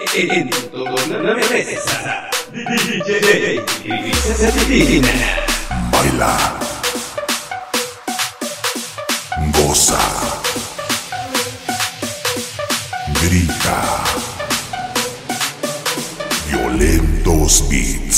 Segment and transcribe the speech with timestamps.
[0.00, 0.50] En
[1.10, 2.30] una mesa.
[2.52, 3.64] DJ
[4.64, 5.10] Cristina.
[5.90, 6.54] Baila.
[9.52, 9.98] Goza.
[13.22, 14.04] Grita.
[16.48, 18.17] Violentos beats.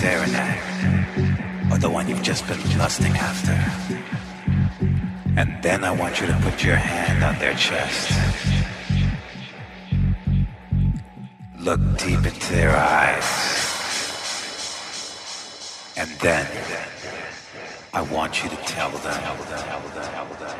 [0.00, 3.52] Staring at, or the one you've just been lusting after.
[5.36, 8.10] And then I want you to put your hand on their chest.
[11.58, 13.30] Look deep into their eyes.
[15.98, 16.46] And then
[17.92, 20.59] I want you to tell them.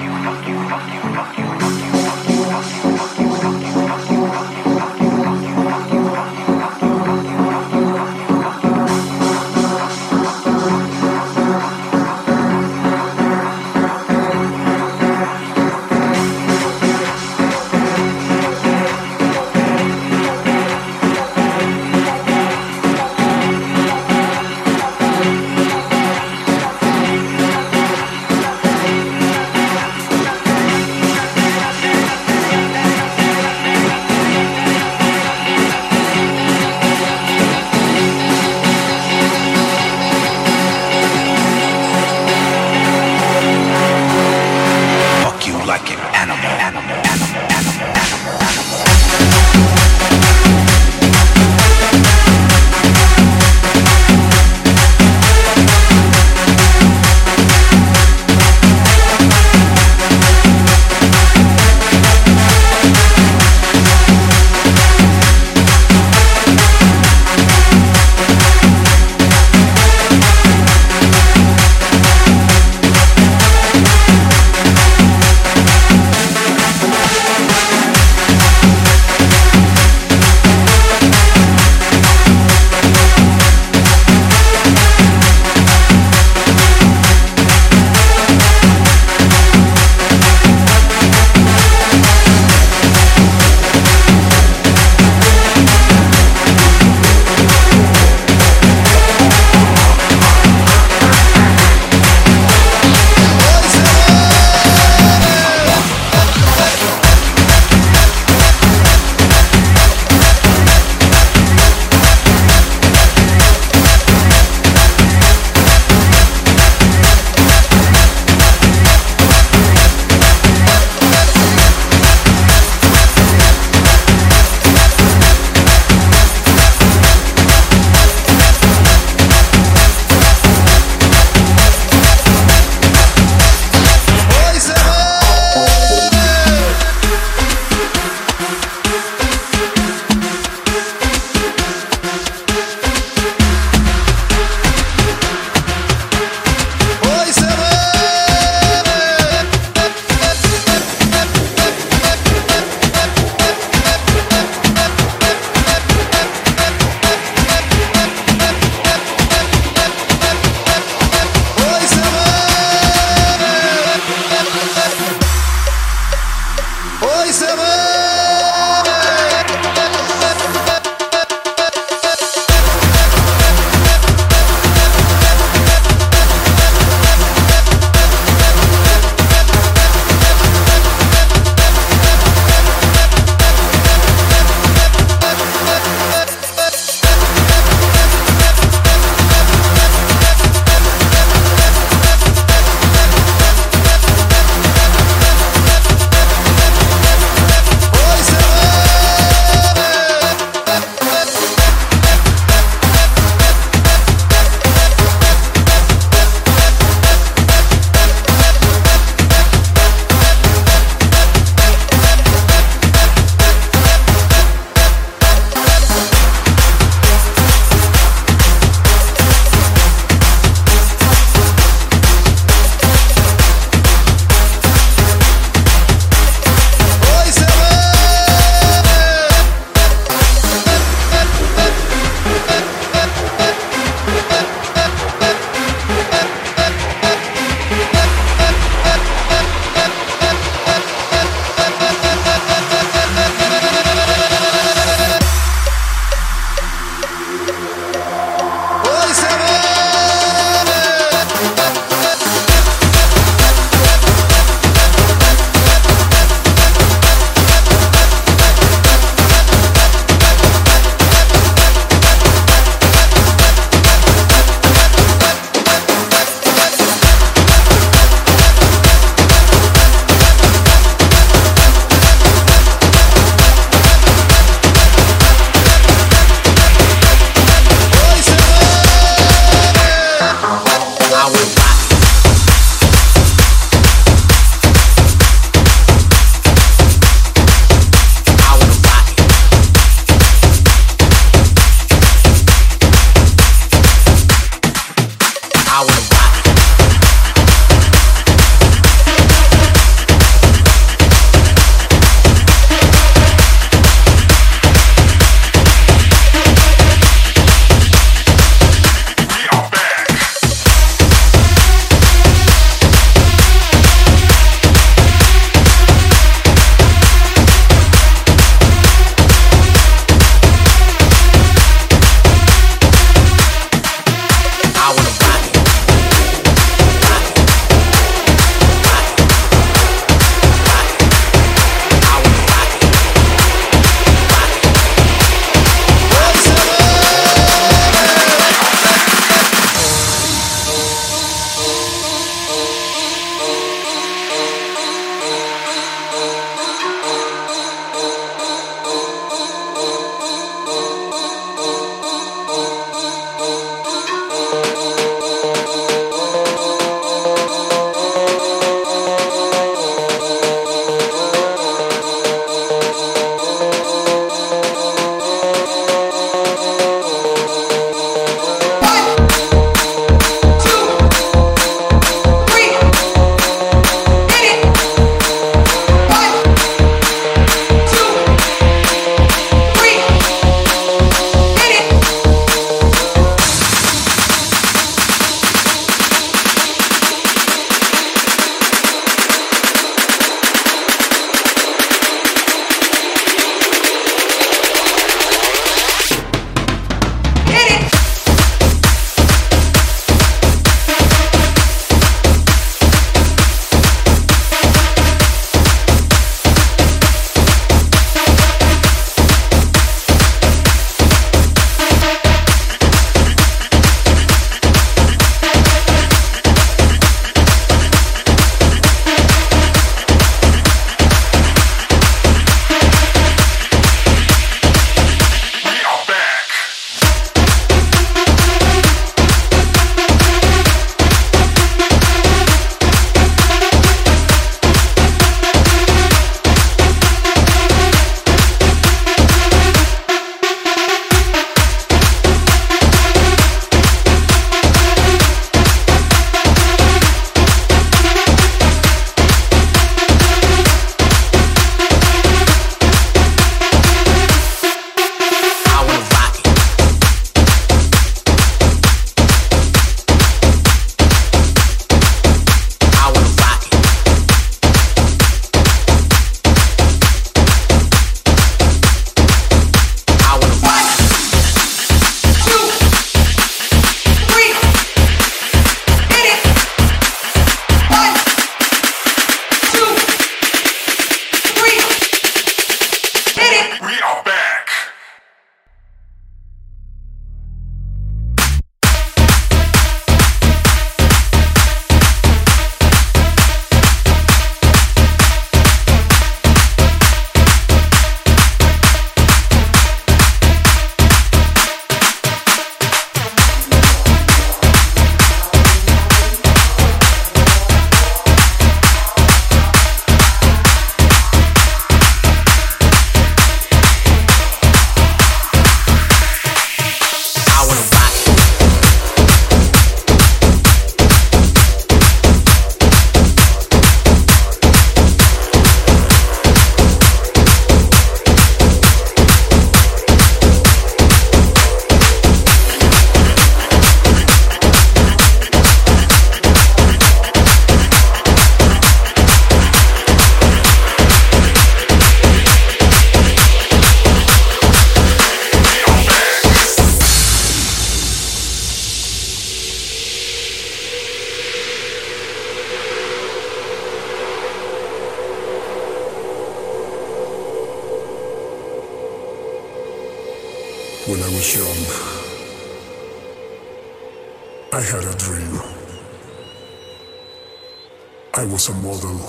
[568.33, 569.19] I was a model.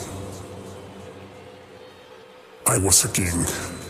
[2.67, 3.82] I was a king.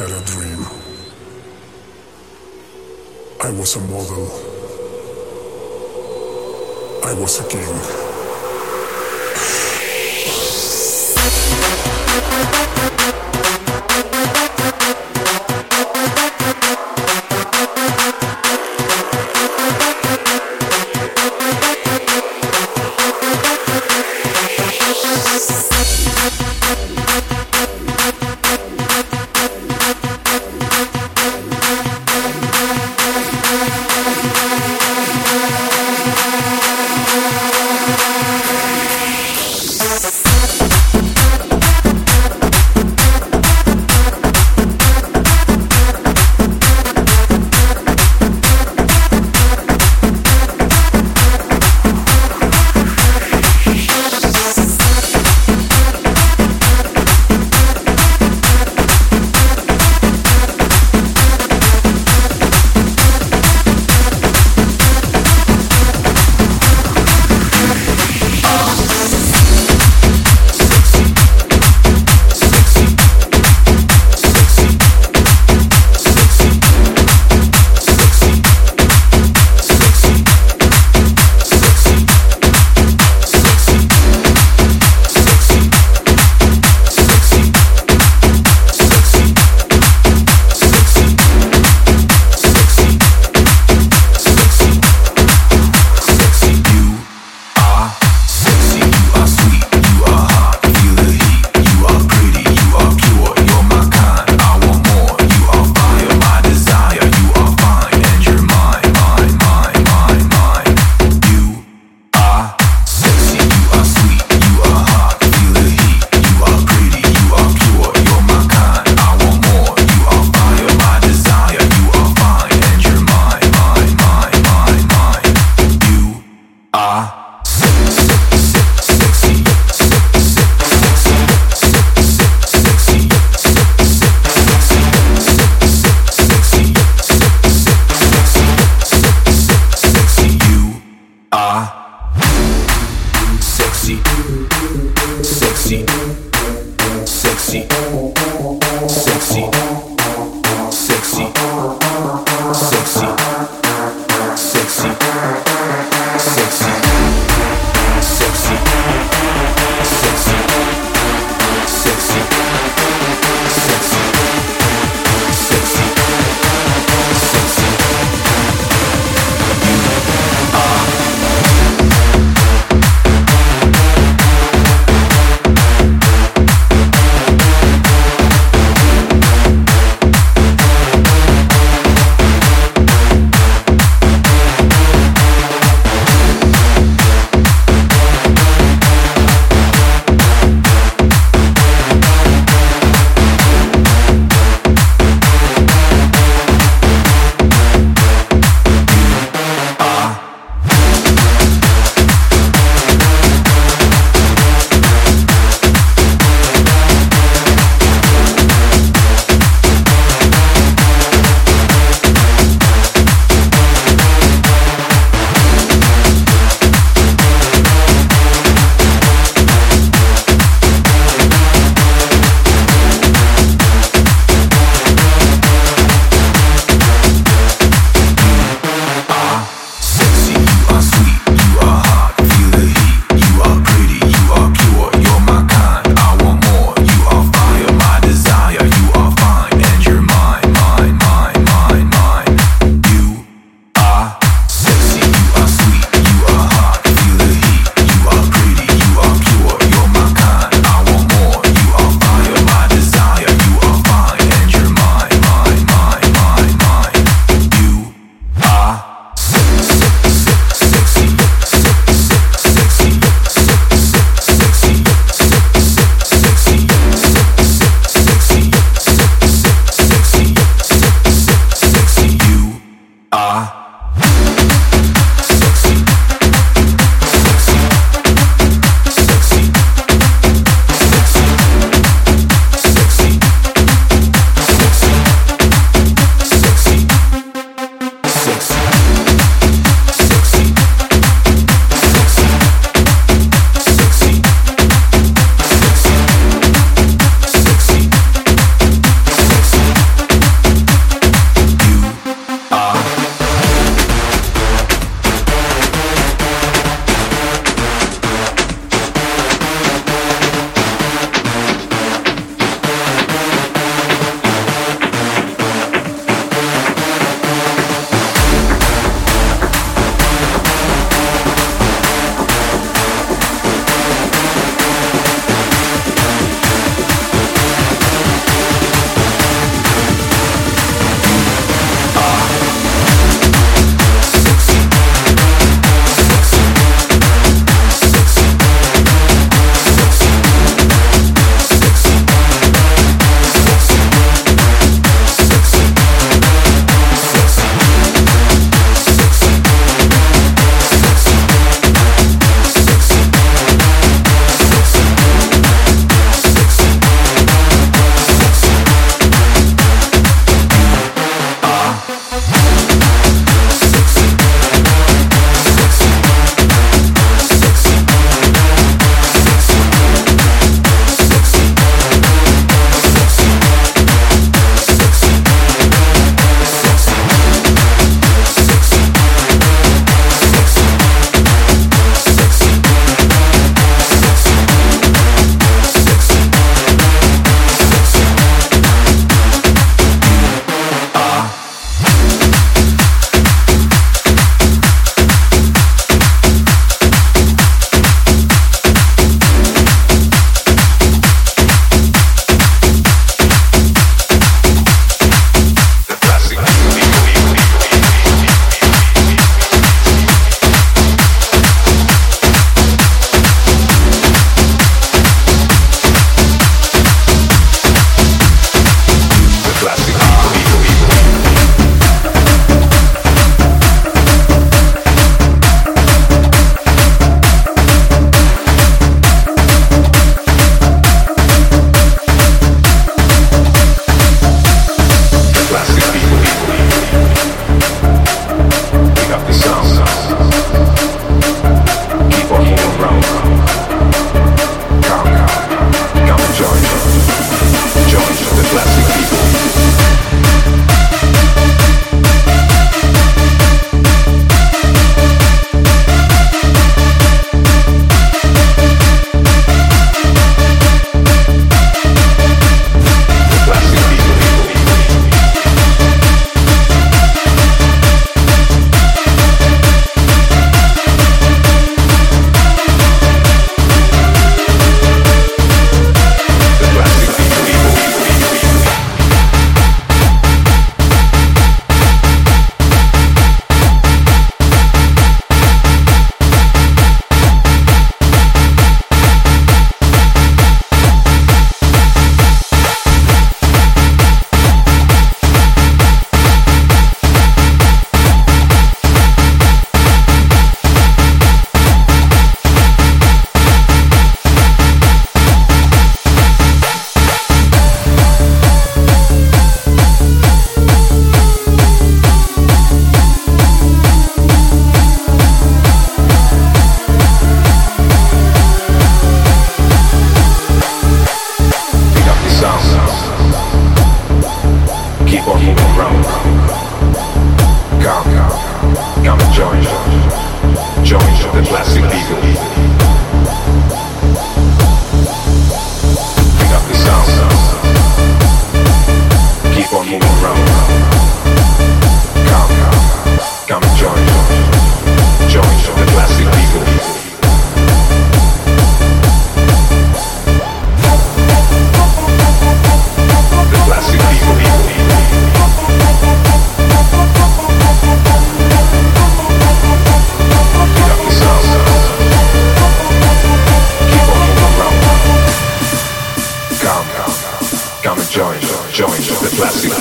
[0.00, 0.64] Had a dream.
[3.42, 4.26] I was a model.
[7.04, 8.00] I was a king.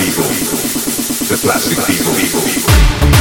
[0.10, 3.19] People, the plastic people, people.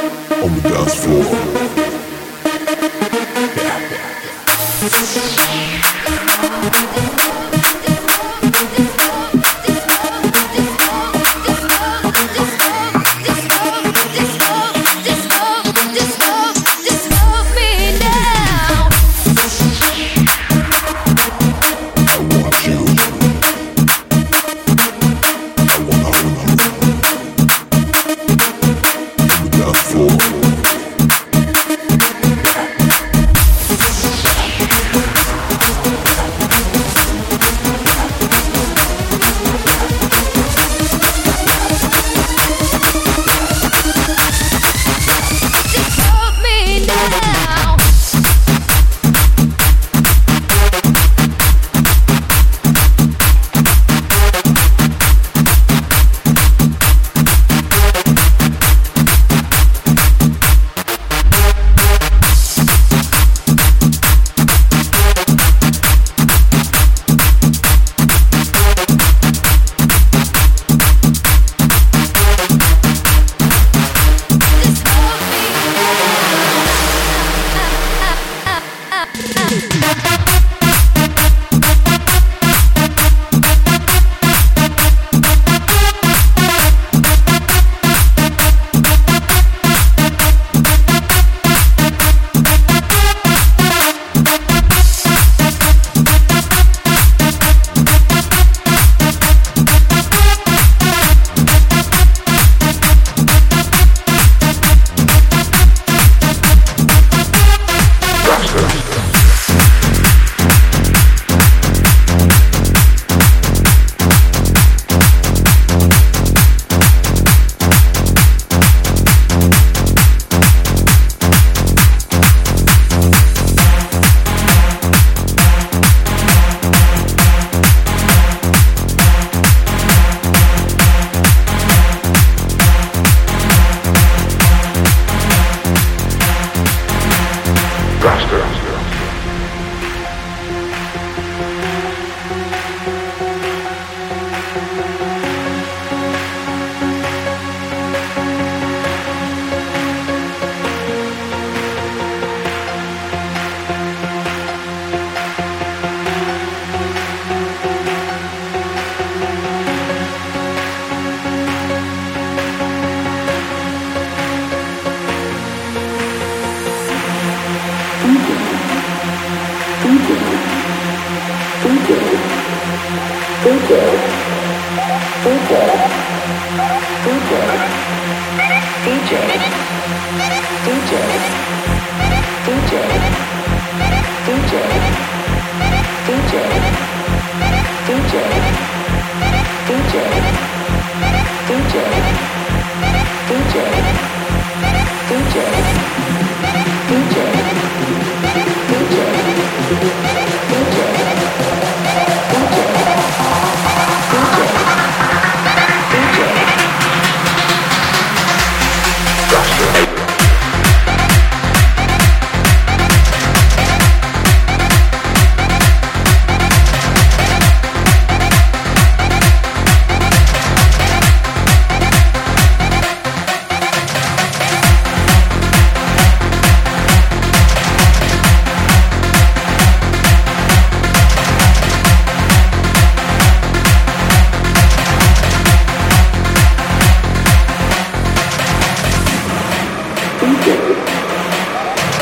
[0.00, 1.59] On the dance floor.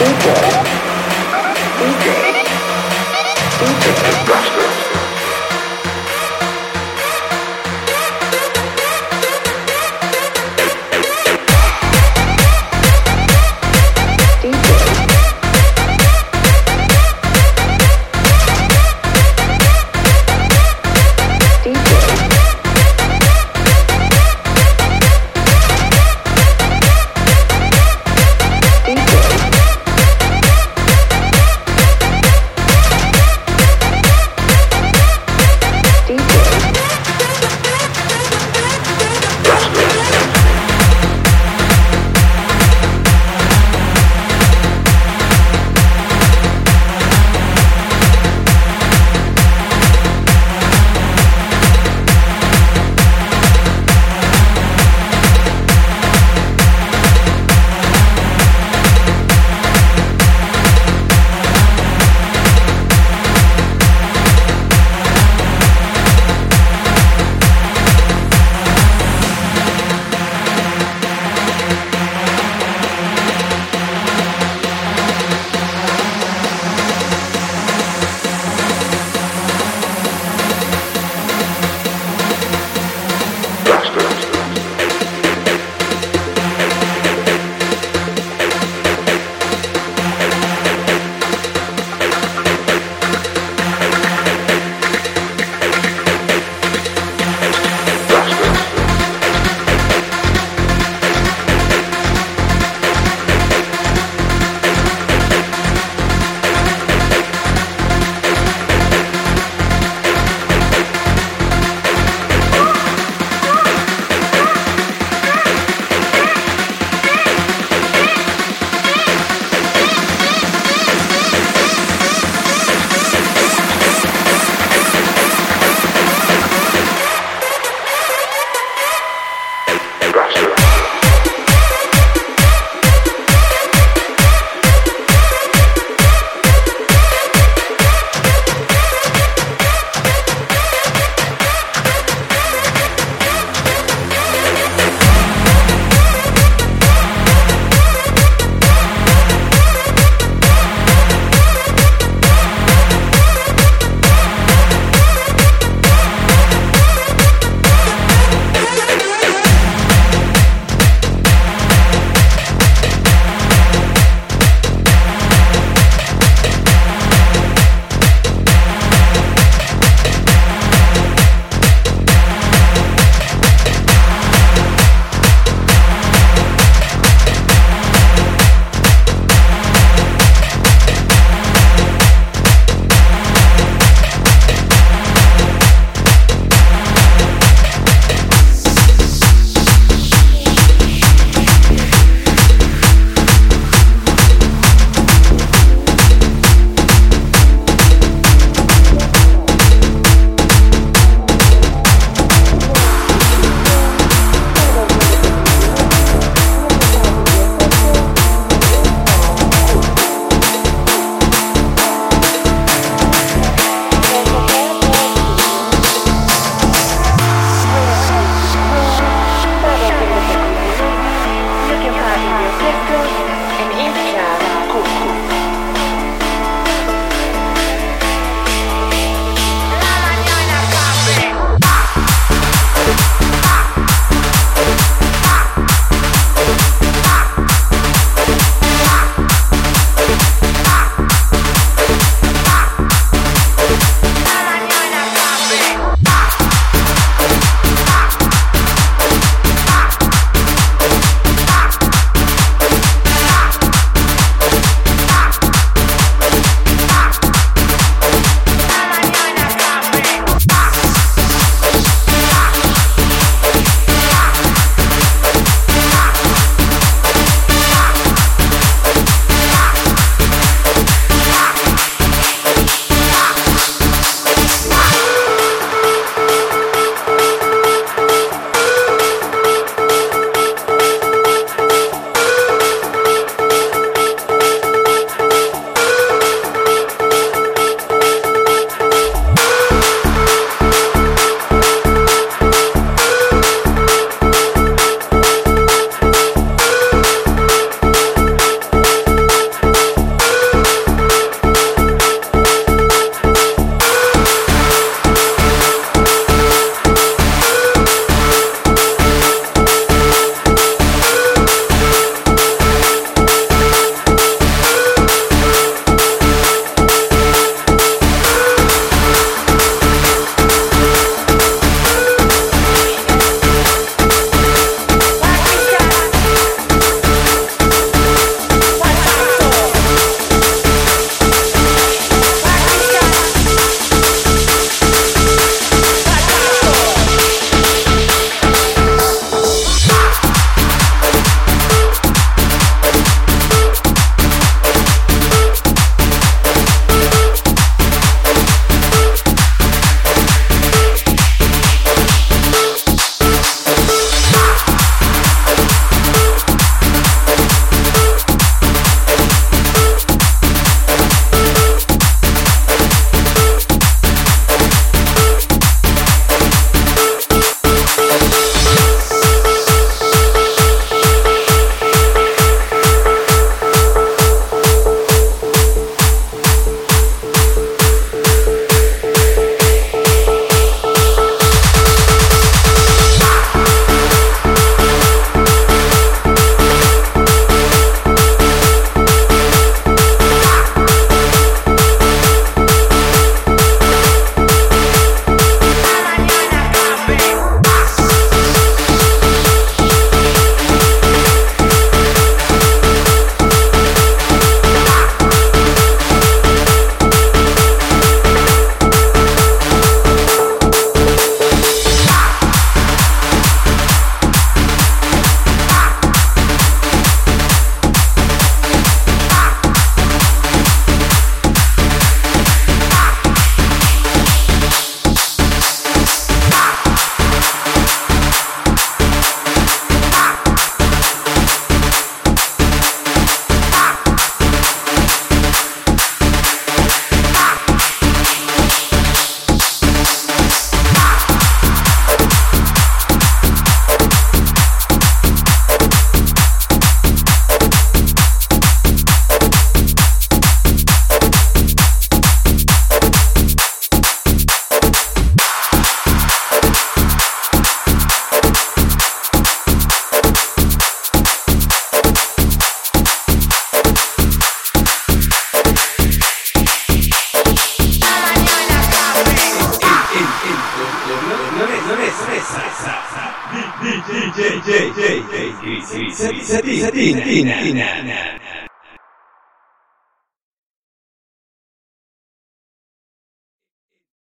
[0.08, 0.48] DJ